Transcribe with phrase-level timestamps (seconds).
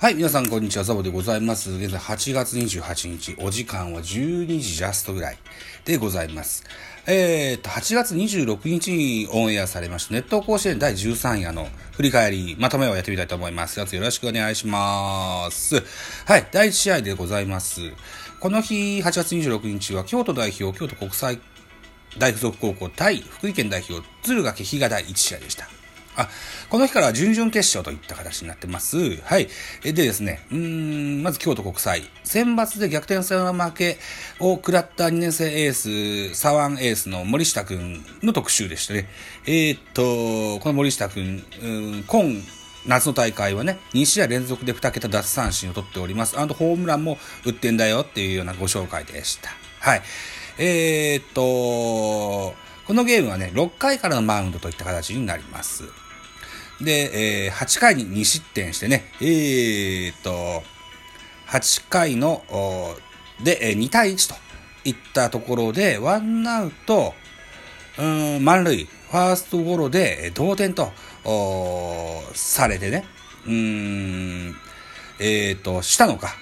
[0.00, 1.72] はい、皆さんこんにちは、ザボでございます。
[1.72, 5.38] 現在8月28日、お時間は12時ジャストぐらい
[5.84, 6.62] でございます。
[7.08, 11.66] えーと、8月26日にオンエアされました、ネット甲子園第13夜の
[11.96, 13.80] 振り返り、まとめをやってみたいと思います。
[13.80, 15.82] よろしくお願いします。
[16.26, 17.80] はい、第1試合でございます。
[18.38, 21.40] この日、8月26日は京都代表、京都国際
[22.18, 25.68] 大附属高校対福井県代表、敦賀気比が第1試合でした。
[26.18, 26.28] あ、
[26.68, 29.16] この日から準々決勝といった形になってます。
[29.22, 29.48] はい。
[29.84, 32.02] でですね、うん、まず京都国際。
[32.24, 33.98] 選抜で逆転サヨナラ負け
[34.40, 39.08] を食らった2年生エース、左腕エースの森下くんの特集でしたね。
[39.46, 41.66] えー、っと、この森下くん、う
[42.00, 42.42] ん今、
[42.84, 46.36] 夏の大会はね、2試合連続で2桁奪三振を取っております。
[46.36, 49.50] あとホームランも打ってんだよっていうようなご紹介でした。
[49.78, 50.02] はい。
[50.58, 52.54] えー、っと、
[52.88, 55.84] このゲームはね、6回からのマウンドといった形になります。
[56.80, 60.62] で、えー8回に2失点してね、えー、っと、
[61.48, 62.42] 8回の、
[63.42, 64.48] で、えー2対1と。
[64.88, 67.14] いったところで、ワンアウト、
[67.98, 70.92] うん、満塁、ファーストゴロで同点と、
[72.34, 73.04] されてね、
[73.46, 74.56] うん、
[75.18, 76.34] えー、と、したのか。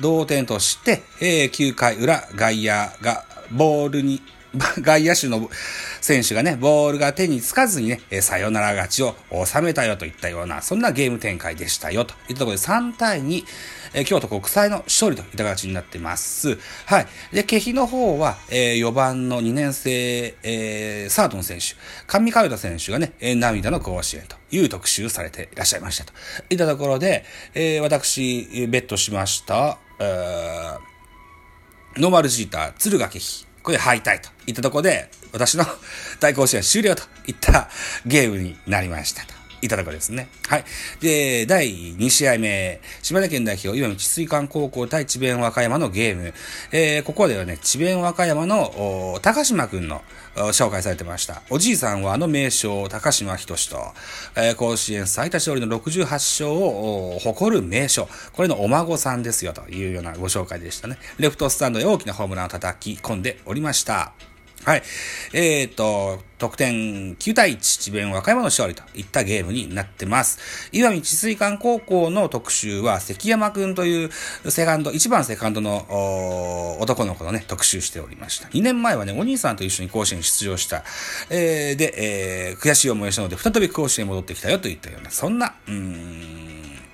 [0.00, 4.22] 同点として、えー9回裏、外野がボールに、
[4.80, 5.48] 外野手の
[6.00, 13.44] 選手がね、ボールが手につかずにね、えーサヨナラ勝ちを収めたよといったような、そんなゲーム展開でしたよといったところで3対2、
[13.94, 16.58] えー京都国際の勝利といった形になってます。
[16.86, 17.06] はい。
[17.32, 21.76] で、気比の方は、え4番の2年生、えーサードの選手、
[22.08, 26.12] 上川田選手がね、えー涙の甲子園という特集されていらっしゃいましたと
[26.50, 30.90] いったところで、えー私、ベットしました、えー
[31.96, 33.49] ノーマルジーター、敦賀気比。
[33.62, 35.64] これ敗退といったところで、私の
[36.18, 37.68] 大甲子園終了といった
[38.06, 39.39] ゲームになりましたと。
[39.62, 40.28] いたところですね。
[40.48, 40.64] はい。
[41.00, 46.34] で、第2試合目、島根県代表、岩見治水館高校対智弁和歌山のゲーム。
[46.72, 50.02] えーここではね、智弁和歌山の、高島くんの、
[50.52, 51.42] 紹介されてました。
[51.50, 53.92] おじいさんはあの名将、高島仁と、
[54.36, 58.08] えー甲子園最多勝利の68勝を誇る名将。
[58.32, 60.98] これのお孫さんですよというようなご紹介でしたね。
[61.18, 64.12] レフトスタンドへ大きなホームランを叩き込んでおりました。
[64.64, 64.82] はい。
[65.32, 70.70] えっ、と、得点9対1、智弁和歌山の勝利といったゲームになってます。
[70.72, 74.10] 岩見治水館高校の特集は、関山くんという
[74.50, 75.86] セカンド、1番セカンドの
[76.80, 78.48] 男の子のね、特集しておりました。
[78.48, 80.84] 2年前はね、お兄さんと一緒に甲子園出場した。
[81.30, 86.29] えーで、えー悔しい思いをしたので、再び甲子園に戻ってきたよといったような、そんな、うん、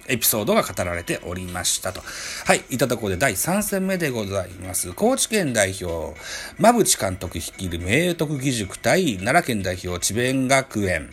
[0.08, 2.02] エピソードが語られておりましたと。
[2.44, 2.64] はい。
[2.70, 4.92] いたところで第3戦目でございます。
[4.92, 6.18] 高知県代表、
[6.58, 11.10] 馬淵監督率いる明徳義塾対奈良県代表、智弁学園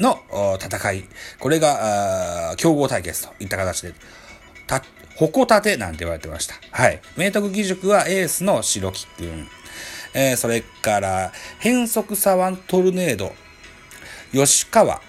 [0.00, 0.18] の
[0.60, 1.04] 戦い。
[1.38, 3.94] これが、あー競合対決といった形で、
[4.66, 4.82] た、
[5.16, 6.54] 矛立てなんて言われてました。
[6.70, 7.00] はい。
[7.16, 9.48] 明徳義塾はエースの白木くん。
[10.14, 13.32] えーそれから、変則左腕トルネード、
[14.32, 15.00] 吉川、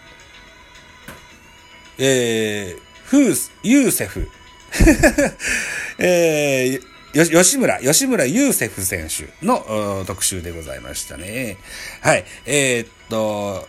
[2.04, 4.28] えー、フース、ユーセフ、
[6.00, 11.58] えー、よ、吉村、吉村ユーセフ選手の特集でございましたね。
[12.02, 12.26] はい。
[12.48, 13.68] えーっと、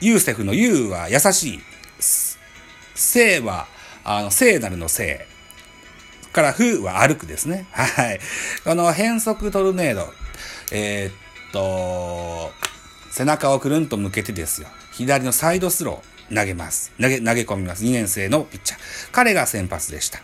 [0.00, 1.60] ユーセフのユーは優しい。
[2.94, 3.66] 聖は、
[4.04, 5.26] あの、聖なるの聖。
[6.32, 7.66] から、フは歩くですね。
[7.72, 8.20] はい。
[8.62, 10.14] この変則トルネード。
[10.70, 12.52] えーっと、
[13.10, 14.68] 背中をくるんと向けてですよ。
[14.92, 16.92] 左のサイドスロー投げます。
[17.00, 17.84] 投げ、投げ込みます。
[17.84, 18.80] 2年生のピッチャー。
[19.12, 20.20] 彼が先発でした。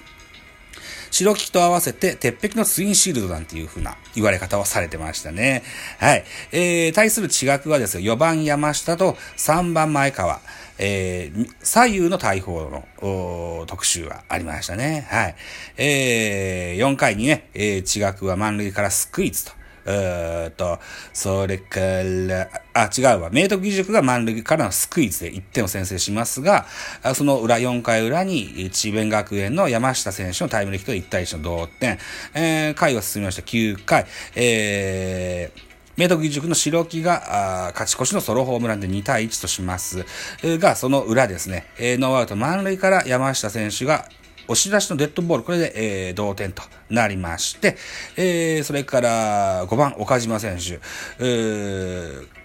[1.10, 5.62] 白木と合わせて、鉄壁のツインシールドなんていう風な言われ方をされてましたね。
[5.98, 6.24] はい。
[6.52, 10.40] えー、対する地学はですよ、4番山下と3番前川。
[10.80, 15.06] えー、左右の大砲の特集はありましたね。
[15.10, 15.36] はい。
[15.76, 19.57] えー、4回にね、えー、地学は満塁からスクイズと。
[19.90, 20.78] えーっと、
[21.14, 23.30] それから、あ、違うわ。
[23.32, 26.66] 明徳義塾が満塁からのスクイズで1点を先制しますが、
[27.14, 31.98] その裏、4回裏に、智弁学園の山下選手のタイムリーヒットで1対1の同点。
[32.34, 34.06] えー、回は進みました9回。
[34.36, 35.60] えー、
[35.96, 40.04] 明徳義塾の白木が、勝ち越しのソロホームランで2対1とします。
[40.42, 44.06] が、その裏ですね、ノーアウト満塁から山下選手が
[44.48, 45.72] 押し出しのデッドボール、これで、
[46.08, 47.76] えー同点となりまして、
[48.16, 50.80] えーそれから5番岡島選手、
[51.20, 52.37] えー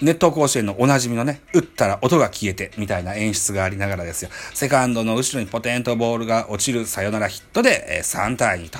[0.00, 4.30] ネット甲子園のおなじみのね、打ったら音が消えてみたいな演出がありながらですよ。
[4.54, 8.78] セカンドの後ろにポテンとボールが落ちるサヨナラヒットで、え3対2と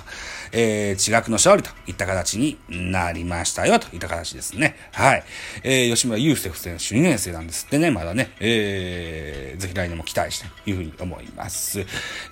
[0.53, 4.77] えー、地学の勝利といった形になりましたよといった形ですね。
[4.93, 5.25] はい。
[5.63, 11.81] えー、吉村祐介選手2年生なんですってね、まだね、えー、ぜひ来年も期待したいというふうに思います。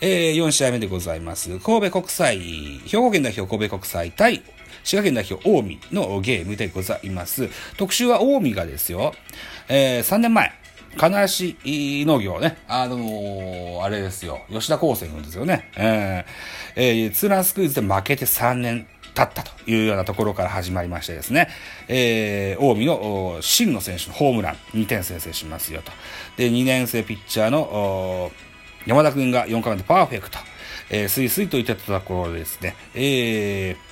[0.00, 1.58] えー、4試合目でございます。
[1.60, 2.38] 神戸国際、
[2.86, 4.42] 兵庫県代表神戸国際対
[4.86, 7.48] 滋賀県代表近江のゲームでございます。
[7.76, 9.14] 特集は近江がですよ、
[9.68, 10.52] えー、3年前、
[10.96, 15.72] 金足農業ね、あのー、あれですよ、吉田康生君ですよね。
[15.76, 21.48] えー、えー、ツーランスクイズで負けて3年経ったというようなところから始まりましてですね、
[21.88, 25.90] えー、近江の真野選手のホームラン2点先制しますよと。
[26.36, 28.30] で、2年生ピッチャーの
[28.86, 30.38] 山田君が4回目でパーフェクト。
[30.88, 33.85] えー、スイスイといってたところでですね、えー、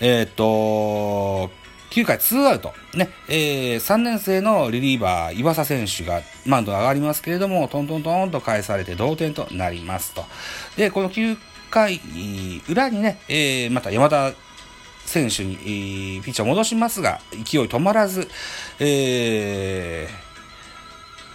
[0.00, 1.50] えー、っと、
[1.90, 2.72] 9回2アウト。
[2.94, 10.24] ね、えー、3年生のリリーバー、岩佐選手がマウンド上がりますけれども、トントントンと返されて同点となりますと。
[10.76, 11.36] で、この9
[11.70, 12.00] 回
[12.68, 14.32] 裏にね、えー、また山田
[15.04, 18.28] 選手に、えー、ピッチャーを戻しますが、勢い止まらず、
[18.78, 20.28] えー、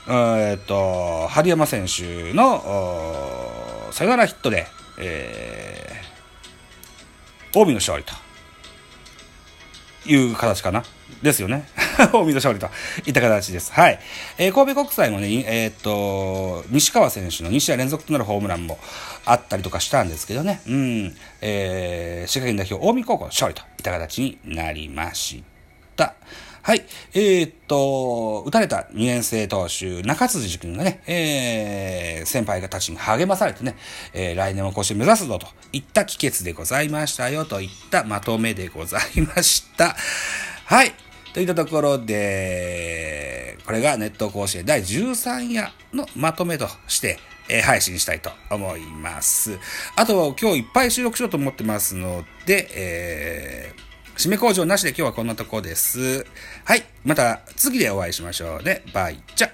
[0.07, 4.67] えー、っと、春山選手の、サヨナラヒットで、
[4.99, 8.22] えー、近江の勝利と。
[10.05, 10.83] いう形かな。
[11.21, 11.65] ですよね。
[12.11, 12.67] 近江の勝利と
[13.05, 13.71] いった形です。
[13.71, 13.99] はい。
[14.37, 18.77] えー、神戸国際もね、えー、っと、西川選手の2試合連続となるホームランも
[19.25, 20.61] あったりとかしたんですけどね。
[20.67, 21.15] うん。
[21.41, 25.43] えー、滋賀県代表、近江高校勝利といった形になりまし
[25.95, 26.13] た。
[26.65, 26.85] はい。
[27.13, 33.75] えー、っと、打たれた2年生投手、中辻君がね、えー、先輩がたちに励まされてね、
[34.13, 39.01] えー、来年も甲子園目指すぞといった帰結でございましたよといったまとめでござい
[39.35, 39.93] ました。
[40.63, 40.93] はい。
[41.33, 47.19] といったところで、これがネット甲子園第13夜のまとめとして、
[47.49, 49.59] えー、配信したいと思います。
[49.97, 56.25] あと、今日いっぱい収録しようと思ってますので、えー締め工場なしで今日はこんなとこです。
[56.65, 56.83] はい。
[57.03, 58.83] また次でお会いしましょうね。
[58.93, 59.49] バイチャ